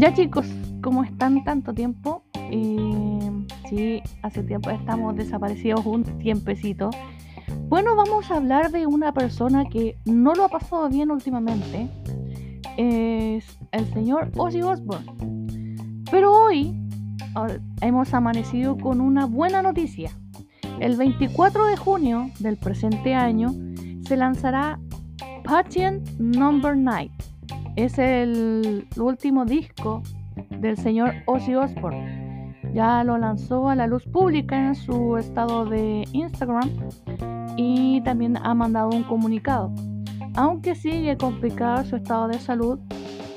Ya 0.00 0.14
chicos, 0.14 0.46
¿cómo 0.80 1.02
están 1.02 1.42
tanto 1.42 1.74
tiempo? 1.74 2.22
Eh, 2.52 3.32
sí, 3.68 4.00
hace 4.22 4.44
tiempo 4.44 4.70
estamos 4.70 5.16
desaparecidos 5.16 5.84
un 5.86 6.04
tiempecito. 6.20 6.90
Bueno, 7.68 7.96
vamos 7.96 8.30
a 8.30 8.36
hablar 8.36 8.70
de 8.70 8.86
una 8.86 9.12
persona 9.12 9.64
que 9.64 9.98
no 10.04 10.34
lo 10.34 10.44
ha 10.44 10.50
pasado 10.50 10.88
bien 10.88 11.10
últimamente. 11.10 11.88
Es 12.76 13.58
el 13.72 13.92
señor 13.92 14.30
Ozzy 14.36 14.62
Osbourne. 14.62 16.04
Pero 16.12 16.32
hoy 16.32 16.76
ah, 17.34 17.48
hemos 17.80 18.14
amanecido 18.14 18.78
con 18.78 19.00
una 19.00 19.26
buena 19.26 19.62
noticia. 19.62 20.12
El 20.78 20.96
24 20.96 21.66
de 21.66 21.76
junio 21.76 22.30
del 22.38 22.56
presente 22.56 23.14
año 23.14 23.52
se 24.02 24.16
lanzará 24.16 24.78
Patient 25.42 26.08
Number 26.20 26.76
9 26.76 27.17
es 27.84 27.96
el 27.96 28.88
último 28.96 29.44
disco 29.44 30.02
del 30.58 30.76
señor 30.76 31.14
Ozzy 31.26 31.54
Osbourne. 31.54 32.56
Ya 32.74 33.04
lo 33.04 33.16
lanzó 33.18 33.68
a 33.68 33.76
la 33.76 33.86
luz 33.86 34.04
pública 34.04 34.56
en 34.66 34.74
su 34.74 35.16
estado 35.16 35.64
de 35.64 36.04
Instagram 36.12 36.70
y 37.56 38.00
también 38.00 38.36
ha 38.36 38.52
mandado 38.52 38.90
un 38.90 39.04
comunicado. 39.04 39.72
Aunque 40.34 40.74
sigue 40.74 41.16
complicado 41.16 41.84
su 41.84 41.94
estado 41.94 42.26
de 42.26 42.40
salud, 42.40 42.80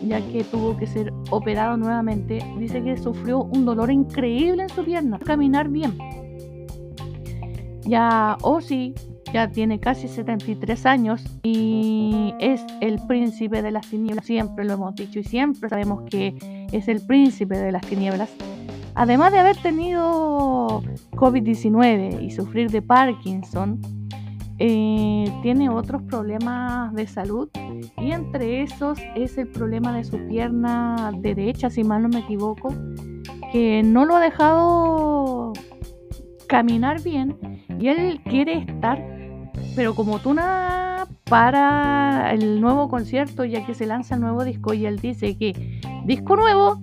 ya 0.04 0.20
que 0.31 0.44
tuvo 0.44 0.76
que 0.76 0.88
ser 0.88 1.14
operado 1.30 1.78
nuevamente, 1.78 2.39
dice 2.58 2.81
que 2.84 2.98
sufrió 2.98 3.44
un 3.44 3.64
dolor 3.64 3.92
increíble 3.92 4.64
en 4.64 4.70
su 4.70 4.84
pierna, 4.84 5.20
caminar 5.20 5.70
bien. 5.70 5.95
Ya 7.84 8.38
Ozzy 8.42 8.95
ya 9.34 9.48
tiene 9.49 9.80
casi 9.80 10.08
73 10.08 10.85
años 10.85 11.23
y 11.44 12.34
es 12.39 12.63
el 12.81 12.99
príncipe 13.08 13.62
de 13.62 13.72
las 13.72 13.89
tinieblas, 13.89 14.26
siempre 14.26 14.66
lo 14.66 14.73
hemos 14.73 14.95
dicho 14.95 15.19
y 15.19 15.23
siempre 15.23 15.69
sabemos 15.69 16.03
que 16.09 16.36
es 16.72 16.88
el 16.88 17.02
príncipe 17.02 17.58
de 17.58 17.72
las 17.72 17.81
tinieblas. 17.81 18.30
Además 18.94 19.31
de 19.31 19.39
haber 19.39 19.58
tenido 19.58 20.83
COVID-19 21.11 22.22
y 22.22 22.31
sufrir 22.31 22.69
de 22.69 22.81
Parkinson, 22.81 23.80
eh, 24.59 25.25
tiene 25.41 25.69
otros 25.69 26.03
problemas 26.03 26.94
de 26.94 27.08
salud 27.08 27.50
y 27.97 28.11
entre 28.11 28.61
esos 28.61 29.00
es 29.16 29.38
el 29.38 29.47
problema 29.47 29.95
de 29.95 30.03
su 30.03 30.17
pierna 30.28 31.11
derecha, 31.17 31.69
si 31.69 31.84
mal 31.84 32.03
no 32.03 32.09
me 32.09 32.19
equivoco, 32.19 32.73
que 33.52 33.81
no 33.84 34.06
lo 34.06 34.17
ha 34.17 34.19
dejado 34.19 35.53
caminar 36.47 37.02
bien 37.02 37.38
y 37.80 37.88
él 37.88 38.22
quiere 38.25 38.59
estar 38.59 39.11
pero 39.75 39.95
como 39.95 40.19
Tuna 40.19 41.08
para 41.25 42.31
el 42.33 42.59
nuevo 42.61 42.89
concierto, 42.89 43.45
ya 43.45 43.66
que 43.66 43.73
se 43.73 43.86
lanza 43.86 44.16
el 44.16 44.22
nuevo 44.22 44.44
disco, 44.44 44.73
y 44.73 44.86
él 44.86 45.00
dice 45.00 45.38
que 45.38 45.81
disco 46.05 46.36
nuevo, 46.36 46.81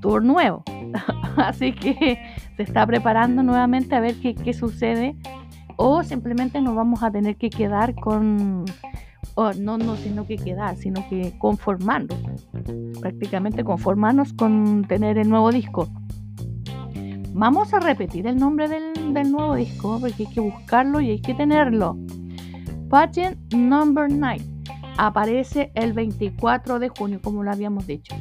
tour 0.00 0.24
nuevo. 0.24 0.62
Así 1.36 1.72
que 1.72 2.18
se 2.56 2.62
está 2.62 2.86
preparando 2.86 3.42
nuevamente 3.42 3.94
a 3.94 4.00
ver 4.00 4.14
qué, 4.16 4.34
qué 4.34 4.52
sucede. 4.52 5.16
O 5.76 6.02
simplemente 6.02 6.60
nos 6.60 6.74
vamos 6.74 7.02
a 7.02 7.10
tener 7.10 7.36
que 7.36 7.50
quedar 7.50 7.94
con. 7.94 8.64
no, 9.36 9.78
no, 9.78 9.96
sino 9.96 10.26
que 10.26 10.36
quedar, 10.36 10.76
sino 10.76 11.06
que 11.08 11.34
conformarnos. 11.38 12.18
Prácticamente 13.00 13.62
conformarnos 13.62 14.32
con 14.32 14.84
tener 14.84 15.18
el 15.18 15.28
nuevo 15.28 15.52
disco. 15.52 15.88
Vamos 17.38 17.74
a 17.74 17.80
repetir 17.80 18.26
el 18.26 18.38
nombre 18.38 18.66
del, 18.66 19.12
del 19.12 19.30
nuevo 19.30 19.56
disco 19.56 19.98
porque 20.00 20.24
hay 20.26 20.32
que 20.32 20.40
buscarlo 20.40 21.02
y 21.02 21.10
hay 21.10 21.20
que 21.20 21.34
tenerlo. 21.34 21.98
Pageant 22.88 23.52
Number 23.52 24.10
9 24.10 24.42
aparece 24.96 25.70
el 25.74 25.92
24 25.92 26.78
de 26.78 26.88
junio, 26.88 27.20
como 27.22 27.42
lo 27.42 27.50
habíamos 27.50 27.86
dicho. 27.86 28.16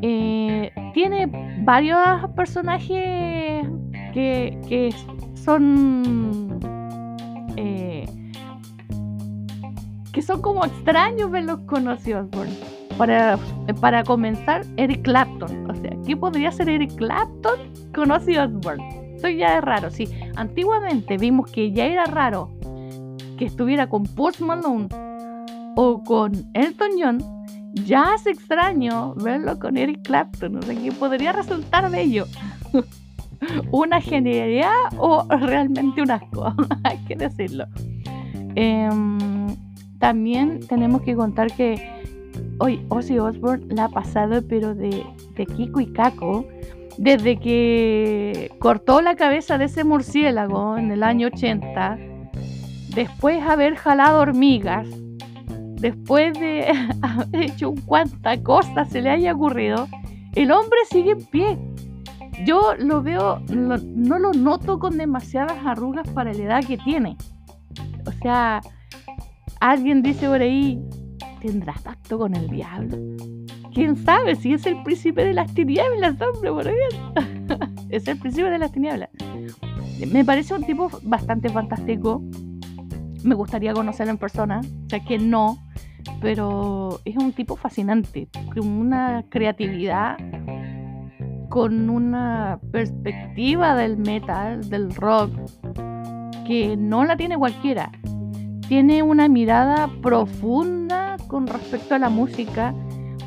Eh, 0.00 0.70
tiene 0.94 1.26
varios 1.64 1.98
personajes 2.36 3.66
que, 4.14 4.94
son 5.34 6.60
eh, 7.56 8.06
que 10.12 10.22
son 10.22 10.40
como 10.40 10.64
extraños 10.64 11.32
verlos 11.32 11.62
conocidos. 11.66 12.28
Para, 12.96 13.38
para 13.80 14.04
comenzar, 14.04 14.64
Eric 14.76 15.02
Clapton. 15.02 15.70
O 15.70 15.74
sea, 15.74 15.90
¿qué 16.06 16.16
podría 16.16 16.50
ser 16.52 16.68
Eric 16.68 16.94
Clapton 16.96 17.58
conocido 17.94 18.44
Osborne? 18.44 19.14
Eso 19.16 19.28
ya 19.28 19.58
es 19.58 19.64
raro. 19.64 19.90
Sí, 19.90 20.08
antiguamente 20.36 21.16
vimos 21.16 21.50
que 21.50 21.72
ya 21.72 21.86
era 21.86 22.04
raro 22.04 22.50
que 23.36 23.44
estuviera 23.44 23.88
con 23.88 24.04
Post 24.04 24.40
Malone 24.40 24.88
o 25.76 26.02
con 26.02 26.32
Elton 26.54 26.90
John, 26.98 27.18
ya 27.84 28.14
es 28.14 28.26
extraño 28.26 29.14
verlo 29.14 29.58
con 29.58 29.76
Eric 29.76 30.02
Clapton. 30.02 30.56
O 30.56 30.62
sea, 30.62 30.74
que 30.74 30.92
podría 30.92 31.32
resultar 31.32 31.90
bello. 31.90 32.26
una 33.70 34.00
genialidad 34.00 34.70
o 34.98 35.26
realmente 35.28 36.02
un 36.02 36.10
asco, 36.10 36.52
hay 36.84 36.98
que 37.04 37.16
decirlo. 37.16 37.66
Em, 38.54 39.18
también 39.98 40.60
tenemos 40.66 41.02
que 41.02 41.14
contar 41.14 41.52
que 41.52 41.95
hoy 42.58 42.84
Ozzy 42.88 43.18
Osbourne 43.18 43.74
la 43.74 43.84
ha 43.84 43.88
pasado, 43.88 44.42
pero 44.46 44.74
de, 44.74 45.04
Kiko 45.56 45.80
y 45.80 45.92
Caco, 45.92 46.46
desde 46.98 47.38
que 47.38 48.50
cortó 48.58 49.00
la 49.02 49.16
cabeza 49.16 49.58
de 49.58 49.66
ese 49.66 49.84
murciélago 49.84 50.76
en 50.76 50.90
el 50.90 51.02
año 51.02 51.28
80 51.28 51.98
después 52.96 53.36
de 53.36 53.50
haber 53.50 53.76
jalado 53.76 54.20
hormigas, 54.20 54.88
después 55.80 56.32
de 56.40 56.66
haber 57.02 57.42
hecho 57.42 57.70
un 57.70 57.80
cuanta 57.82 58.42
cosa 58.42 58.84
se 58.86 59.02
le 59.02 59.10
haya 59.10 59.34
ocurrido, 59.34 59.86
el 60.34 60.50
hombre 60.50 60.78
sigue 60.90 61.12
en 61.12 61.24
pie. 61.26 61.58
Yo 62.44 62.74
lo 62.78 63.02
veo, 63.02 63.40
no 63.48 64.18
lo 64.18 64.32
noto 64.32 64.78
con 64.78 64.98
demasiadas 64.98 65.56
arrugas 65.64 66.08
para 66.10 66.34
la 66.34 66.42
edad 66.42 66.64
que 66.64 66.76
tiene. 66.78 67.16
O 68.06 68.12
sea, 68.22 68.60
alguien 69.60 70.02
dice 70.02 70.28
por 70.28 70.42
ahí, 70.42 70.78
¿tendrá 71.40 71.74
pacto 71.82 72.18
con 72.18 72.34
el 72.34 72.48
diablo? 72.48 72.96
¿Quién 73.72 73.96
sabe 73.96 74.36
si 74.36 74.54
es 74.54 74.66
el 74.66 74.82
príncipe 74.82 75.24
de 75.24 75.34
las 75.34 75.52
tinieblas, 75.54 76.16
hombre, 76.20 76.50
por 76.50 76.68
ahí? 76.68 76.74
es 77.90 78.08
el 78.08 78.18
príncipe 78.18 78.50
de 78.50 78.58
las 78.58 78.72
tinieblas. 78.72 79.10
Me 80.10 80.24
parece 80.24 80.54
un 80.54 80.64
tipo 80.64 80.90
bastante 81.02 81.48
fantástico, 81.48 82.22
me 83.22 83.34
gustaría 83.34 83.72
conocerlo 83.72 84.12
en 84.12 84.18
persona, 84.18 84.60
o 84.60 84.88
sea 84.88 85.00
que 85.00 85.18
no, 85.18 85.58
pero 86.20 87.00
es 87.04 87.16
un 87.16 87.32
tipo 87.32 87.56
fascinante, 87.56 88.28
con 88.54 88.68
una 88.68 89.24
creatividad, 89.28 90.16
con 91.48 91.90
una 91.90 92.60
perspectiva 92.72 93.74
del 93.74 93.96
metal, 93.96 94.68
del 94.68 94.94
rock, 94.94 95.32
que 96.46 96.76
no 96.76 97.04
la 97.04 97.16
tiene 97.16 97.36
cualquiera. 97.36 97.90
Tiene 98.68 99.02
una 99.02 99.28
mirada 99.28 99.88
profunda 100.02 101.05
con 101.28 101.46
respecto 101.46 101.94
a 101.94 101.98
la 101.98 102.08
música 102.08 102.74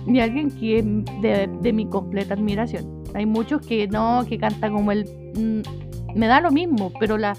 y 0.08 0.20
alguien 0.20 0.52
que 0.52 0.80
es 0.80 0.86
de, 1.22 1.50
de 1.62 1.74
mi 1.74 1.88
completa 1.88 2.34
admiración. 2.34 3.04
Hay 3.14 3.26
muchos 3.26 3.66
que 3.66 3.88
no, 3.88 4.26
que 4.28 4.38
cantan 4.38 4.74
como 4.74 4.92
él. 4.92 5.06
Mm, 5.36 6.18
me 6.18 6.28
da 6.28 6.42
lo 6.42 6.52
mismo, 6.52 6.92
pero 7.00 7.18
la, 7.18 7.36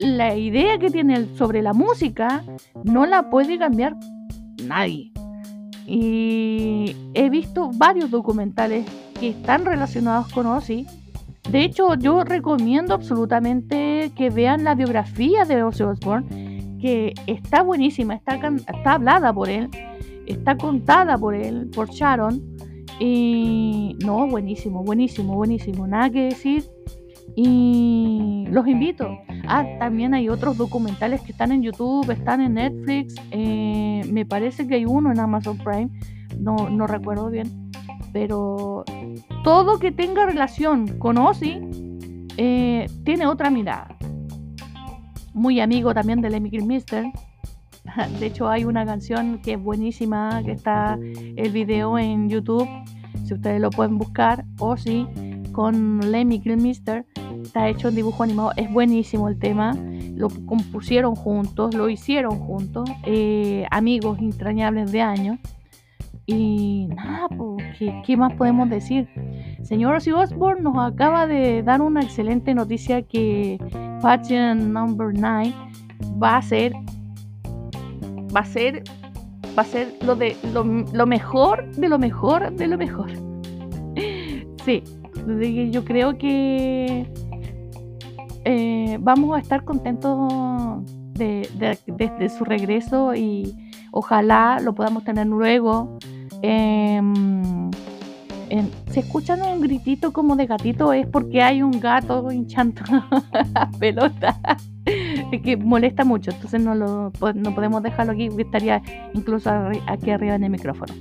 la 0.00 0.36
idea 0.36 0.78
que 0.78 0.90
tiene 0.90 1.26
sobre 1.36 1.62
la 1.62 1.72
música 1.72 2.44
no 2.84 3.06
la 3.06 3.30
puede 3.30 3.58
cambiar 3.58 3.96
nadie. 4.64 5.12
Y 5.86 6.94
he 7.14 7.30
visto 7.30 7.70
varios 7.74 8.10
documentales 8.10 8.86
que 9.18 9.30
están 9.30 9.64
relacionados 9.64 10.28
con 10.32 10.46
Ozzy. 10.46 10.86
De 11.50 11.62
hecho, 11.62 11.94
yo 11.94 12.24
recomiendo 12.24 12.94
absolutamente 12.94 14.12
que 14.14 14.28
vean 14.28 14.64
la 14.64 14.74
biografía 14.74 15.44
de 15.46 15.62
Ozzy 15.62 15.84
Osbourne, 15.84 16.78
que 16.80 17.14
está 17.26 17.62
buenísima, 17.62 18.14
está, 18.14 18.34
está 18.36 18.92
hablada 18.92 19.32
por 19.32 19.48
él, 19.48 19.70
está 20.28 20.56
contada 20.56 21.16
por 21.18 21.34
él, 21.34 21.70
por 21.74 21.90
Sharon. 21.90 22.42
Y 23.00 23.96
no, 24.04 24.26
buenísimo, 24.26 24.82
buenísimo, 24.82 25.34
buenísimo, 25.34 25.86
nada 25.86 26.10
que 26.10 26.24
decir. 26.24 26.64
Y 27.36 28.46
los 28.50 28.66
invito. 28.66 29.08
Ah, 29.46 29.64
también 29.78 30.14
hay 30.14 30.28
otros 30.28 30.56
documentales 30.56 31.20
que 31.20 31.32
están 31.32 31.52
en 31.52 31.62
YouTube, 31.62 32.10
están 32.10 32.40
en 32.40 32.54
Netflix. 32.54 33.14
Eh, 33.30 34.02
me 34.10 34.26
parece 34.26 34.66
que 34.66 34.76
hay 34.76 34.84
uno 34.84 35.12
en 35.12 35.20
Amazon 35.20 35.58
Prime. 35.58 35.90
No, 36.38 36.68
no 36.68 36.86
recuerdo 36.86 37.30
bien. 37.30 37.70
Pero 38.12 38.84
todo 39.44 39.78
que 39.78 39.92
tenga 39.92 40.26
relación 40.26 40.98
con 40.98 41.18
Ozzy 41.18 41.60
eh, 42.36 42.86
tiene 43.04 43.26
otra 43.26 43.50
mirada. 43.50 43.96
Muy 45.34 45.60
amigo 45.60 45.94
también 45.94 46.20
de 46.20 46.30
Lemmy 46.30 46.50
Mister. 46.50 47.04
De 48.20 48.26
hecho, 48.26 48.48
hay 48.48 48.64
una 48.64 48.84
canción 48.84 49.40
que 49.42 49.54
es 49.54 49.62
buenísima, 49.62 50.42
que 50.44 50.52
está 50.52 50.98
el 51.36 51.50
video 51.52 51.98
en 51.98 52.28
YouTube. 52.28 52.68
Si 53.24 53.34
ustedes 53.34 53.60
lo 53.60 53.70
pueden 53.70 53.98
buscar, 53.98 54.44
Ozzy 54.58 55.06
con 55.52 56.00
Lemmy 56.12 56.40
Mister 56.56 57.04
está 57.42 57.68
hecho 57.68 57.88
en 57.88 57.96
dibujo 57.96 58.22
animado, 58.22 58.52
es 58.56 58.70
buenísimo 58.70 59.28
el 59.28 59.38
tema, 59.38 59.74
lo 60.14 60.28
compusieron 60.46 61.14
juntos, 61.14 61.74
lo 61.74 61.88
hicieron 61.88 62.38
juntos, 62.38 62.88
eh, 63.04 63.66
amigos 63.70 64.18
entrañables 64.20 64.92
de 64.92 65.02
años. 65.02 65.38
Y 66.26 66.88
nada, 66.94 67.26
pues, 67.28 67.64
¿qué, 68.04 68.16
más 68.16 68.34
podemos 68.34 68.68
decir? 68.68 69.08
Señor 69.62 69.94
Ozzy 69.94 70.12
Osbourne 70.12 70.60
nos 70.60 70.76
acaba 70.76 71.26
de 71.26 71.62
dar 71.62 71.80
una 71.80 72.02
excelente 72.02 72.54
noticia 72.54 73.00
que 73.02 73.58
Patient 74.02 74.60
Number 74.60 75.08
9 75.14 75.54
va 76.22 76.36
a 76.36 76.42
ser 76.42 76.74
va 78.34 78.40
a 78.40 78.44
ser 78.44 78.82
va 79.56 79.62
a 79.62 79.64
ser 79.64 79.96
lo 80.02 80.14
de 80.14 80.36
lo, 80.52 80.64
mejor 81.06 81.70
de 81.72 81.88
lo 81.88 81.98
mejor 81.98 82.52
de 82.52 82.66
lo 82.66 82.78
mejor. 82.78 83.10
Sí, 84.64 84.82
yo 85.70 85.82
creo 85.82 86.18
que 86.18 87.10
eh, 88.44 88.98
vamos 89.00 89.34
a 89.34 89.40
estar 89.40 89.64
contentos 89.64 90.30
de, 91.14 92.30
su 92.36 92.44
regreso 92.44 93.14
y 93.14 93.56
ojalá 93.92 94.60
lo 94.60 94.74
podamos 94.74 95.04
tener 95.04 95.26
luego. 95.26 95.98
Em, 96.42 97.70
si 98.90 99.00
escuchan 99.00 99.40
un 99.42 99.60
gritito 99.60 100.12
como 100.12 100.36
de 100.36 100.46
gatito 100.46 100.92
es 100.92 101.06
porque 101.06 101.42
hay 101.42 101.62
un 101.62 101.80
gato 101.80 102.30
hinchando 102.30 102.82
la 103.54 103.70
pelota 103.78 104.38
que 105.42 105.56
molesta 105.56 106.04
mucho, 106.04 106.30
entonces 106.30 106.62
no, 106.62 106.74
lo, 106.74 107.12
no 107.34 107.54
podemos 107.54 107.82
dejarlo 107.82 108.12
aquí 108.12 108.28
estaría 108.38 108.82
incluso 109.14 109.50
aquí 109.86 110.10
arriba 110.10 110.34
en 110.34 110.44
el 110.44 110.50
micrófono. 110.50 110.94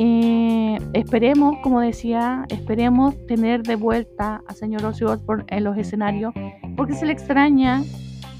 Eh, 0.00 0.78
esperemos, 0.92 1.56
como 1.62 1.80
decía, 1.80 2.44
esperemos 2.50 3.14
tener 3.26 3.64
de 3.64 3.74
vuelta 3.74 4.42
a 4.46 4.54
señor 4.54 4.84
Ozzy 4.84 5.04
Osbourne 5.04 5.44
en 5.48 5.64
los 5.64 5.76
escenarios 5.76 6.32
porque 6.76 6.94
se 6.94 7.04
le 7.04 7.12
extraña, 7.12 7.82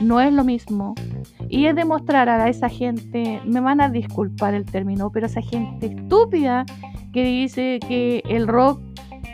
no 0.01 0.21
es 0.21 0.33
lo 0.33 0.45
mismo. 0.45 0.95
Y 1.49 1.67
es 1.67 1.75
demostrar 1.75 2.29
a 2.29 2.49
esa 2.49 2.69
gente, 2.69 3.41
me 3.45 3.59
van 3.59 3.81
a 3.81 3.89
disculpar 3.89 4.55
el 4.55 4.65
término, 4.65 5.11
pero 5.11 5.27
esa 5.27 5.43
gente 5.43 5.87
estúpida 5.87 6.65
que 7.13 7.25
dice 7.25 7.81
que 7.81 8.23
el 8.29 8.47
rock 8.47 8.81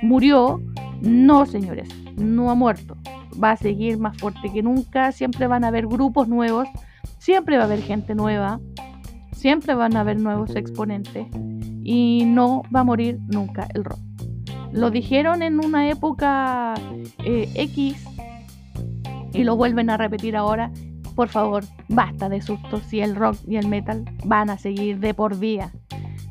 murió, 0.03 0.63
no 1.03 1.45
señores, 1.45 1.91
no 2.17 2.51
ha 2.51 2.55
muerto. 2.55 2.97
Va 3.43 3.53
a 3.53 3.57
seguir 3.57 3.99
más 3.99 4.17
fuerte 4.17 4.53
que 4.53 4.63
nunca, 4.63 5.13
siempre 5.13 5.47
van 5.47 5.65
a 5.65 5.69
haber 5.69 5.87
grupos 5.87 6.29
nuevos, 6.29 6.69
siempre 7.19 7.57
va 7.57 7.65
a 7.65 7.67
haber 7.67 7.83
gente 7.83 8.15
nueva, 8.15 8.61
siempre 9.33 9.75
van 9.75 9.97
a 9.97 10.01
haber 10.01 10.21
nuevos 10.21 10.55
exponentes 10.57 11.27
y 11.83 12.25
no 12.27 12.63
va 12.75 12.81
a 12.81 12.85
morir 12.85 13.19
nunca 13.29 13.69
el 13.75 13.85
rock. 13.85 14.01
Lo 14.73 14.91
dijeron 14.91 15.43
en 15.43 15.65
una 15.65 15.89
época 15.89 16.75
eh, 17.25 17.49
X 17.55 18.05
y 19.33 19.45
lo 19.45 19.57
vuelven 19.57 19.91
a 19.91 19.97
repetir 19.97 20.37
ahora. 20.37 20.71
Por 21.15 21.29
favor, 21.29 21.65
basta 21.89 22.29
de 22.29 22.43
sustos 22.43 22.83
si 22.85 23.01
el 23.01 23.15
rock 23.15 23.37
y 23.47 23.57
el 23.57 23.69
metal 23.69 24.05
van 24.25 24.51
a 24.51 24.59
seguir 24.59 24.99
de 24.99 25.15
por 25.15 25.39
vida. 25.39 25.71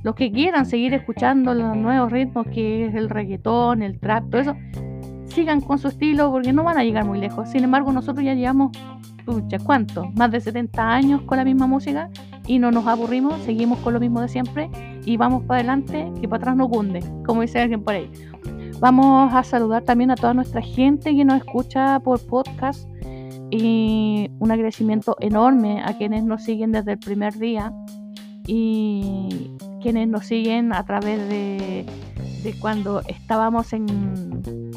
Los 0.04 0.16
que 0.16 0.32
quieran 0.32 0.66
seguir 0.66 0.94
escuchando 0.94 1.54
los 1.54 1.78
nuevos 1.78 2.12
ritmos 2.12 2.46
que 2.48 2.88
es 2.88 2.96
el 2.96 3.10
reggaetón, 3.10 3.82
el 3.82 4.00
trap, 4.00 4.30
todo 4.30 4.42
eso, 4.42 4.56
sigan 5.34 5.62
con 5.62 5.80
su 5.80 5.88
estilo 5.90 6.32
porque 6.32 6.54
no 6.54 6.64
van 6.64 6.78
a 6.78 6.84
llegar 6.84 7.06
muy 7.06 7.20
lejos. 7.20 7.50
Sin 7.50 7.64
embargo, 7.64 7.92
nosotros 7.92 8.24
ya 8.24 8.34
llevamos, 8.34 8.72
pucha, 9.26 9.58
¿cuánto? 9.60 10.10
Más 10.16 10.32
de 10.32 10.40
70 10.40 10.90
años 10.90 11.22
con 11.24 11.38
la 11.38 11.44
misma 11.44 11.68
música 11.68 12.10
y 12.48 12.60
no 12.60 12.72
nos 12.72 12.88
aburrimos, 12.88 13.42
seguimos 13.44 13.80
con 13.80 13.94
lo 13.94 14.00
mismo 14.00 14.22
de 14.22 14.30
siempre 14.30 14.70
y 15.06 15.18
vamos 15.18 15.44
para 15.44 15.60
adelante, 15.60 16.12
que 16.22 16.28
para 16.28 16.44
atrás 16.44 16.56
no 16.56 16.70
cunde, 16.70 17.02
como 17.26 17.42
dice 17.42 17.60
alguien 17.60 17.84
por 17.84 17.96
ahí. 17.96 18.10
Vamos 18.80 19.34
a 19.34 19.44
saludar 19.44 19.84
también 19.84 20.12
a 20.12 20.16
toda 20.16 20.34
nuestra 20.34 20.62
gente 20.62 21.16
que 21.16 21.26
nos 21.26 21.38
escucha 21.38 22.00
por 22.00 22.20
podcast 22.26 22.88
y 23.50 24.30
un 24.40 24.52
agradecimiento 24.52 25.16
enorme 25.20 25.82
a 25.84 25.98
quienes 25.98 26.24
nos 26.24 26.44
siguen 26.44 26.72
desde 26.72 26.94
el 26.94 27.00
primer 27.00 27.38
día 27.38 27.72
y 28.46 29.52
quienes 29.82 30.08
nos 30.08 30.26
siguen 30.26 30.74
a 30.74 30.84
través 30.84 31.18
de, 31.30 31.86
de 32.44 32.54
cuando 32.60 33.02
estábamos 33.08 33.72
en, 33.74 33.86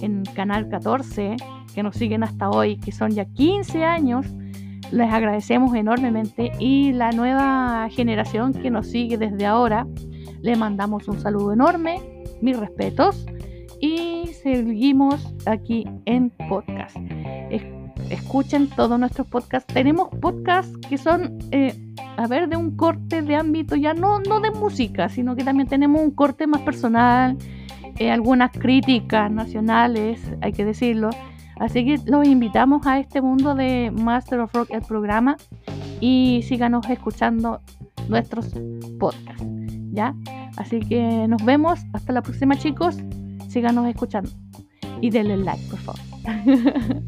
en 0.03 0.25
Canal 0.35 0.69
14, 0.69 1.37
que 1.75 1.83
nos 1.83 1.97
siguen 1.97 2.23
hasta 2.23 2.51
hoy, 2.51 2.77
que 2.79 2.93
son 2.93 3.11
ya 3.11 3.25
15 3.25 3.85
años 3.85 4.27
les 4.93 5.13
agradecemos 5.13 5.75
enormemente 5.75 6.53
y 6.59 6.93
la 6.93 7.13
nueva 7.13 7.89
generación 7.91 8.53
que 8.53 8.71
nos 8.71 8.87
sigue 8.89 9.19
desde 9.19 9.47
ahora, 9.47 9.87
le 10.43 10.57
mandamos 10.57 11.09
un 11.09 11.21
saludo 11.21 11.53
enorme, 11.53 12.01
mis 12.41 12.59
respetos 12.59 13.27
y 13.81 14.29
seguimos 14.43 15.35
aquí 15.47 15.87
en 16.05 16.31
podcast. 16.49 16.97
Escuchen 18.11 18.69
todos 18.69 18.99
nuestros 19.01 19.27
podcasts. 19.27 19.73
Tenemos 19.73 20.09
podcasts 20.21 20.77
que 20.89 20.97
son, 20.97 21.39
eh, 21.51 21.75
a 22.17 22.27
ver, 22.29 22.49
de 22.49 22.57
un 22.57 22.77
corte 22.77 23.23
de 23.23 23.35
ámbito 23.35 23.75
ya 23.75 23.95
no, 23.95 24.21
no 24.21 24.41
de 24.41 24.53
música, 24.53 25.09
sino 25.09 25.35
que 25.35 25.43
también 25.43 25.69
tenemos 25.69 26.01
un 26.01 26.13
corte 26.13 26.47
más 26.47 26.61
personal, 26.61 27.37
eh, 27.99 28.11
algunas 28.11 28.53
críticas 28.53 29.31
nacionales, 29.31 30.21
hay 30.41 30.53
que 30.53 30.65
decirlo 30.65 31.11
Así 31.59 31.85
que 31.85 31.99
los 32.05 32.27
invitamos 32.27 32.87
a 32.87 32.99
este 32.99 33.23
mundo 33.23 33.55
de 33.55 33.91
Master 33.91 34.41
of 34.41 34.53
Rock, 34.53 34.71
el 34.73 34.83
programa, 34.83 35.37
y 36.01 36.43
síganos 36.47 36.89
escuchando 36.91 37.63
nuestros 38.09 38.55
podcasts, 39.01 39.43
¿ya? 39.91 40.15
Así 40.59 40.81
que 40.81 41.27
nos 41.29 41.43
vemos, 41.45 41.81
hasta 41.95 42.13
la 42.13 42.23
próxima 42.23 42.57
chicos, 42.57 42.99
síganos 43.49 43.89
escuchando 43.89 44.31
y 45.01 45.11
denle 45.11 45.39
like, 45.39 45.63
por 45.71 45.79
favor. 45.79 46.01